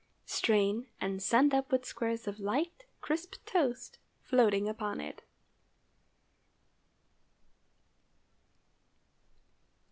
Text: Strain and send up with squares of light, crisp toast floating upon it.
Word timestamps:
Strain 0.25 0.87
and 0.99 1.21
send 1.21 1.53
up 1.53 1.71
with 1.71 1.85
squares 1.85 2.27
of 2.27 2.39
light, 2.39 2.85
crisp 3.01 3.35
toast 3.45 3.99
floating 4.23 4.67
upon 4.67 4.99
it. 4.99 5.21